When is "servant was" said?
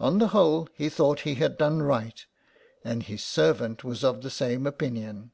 3.22-4.02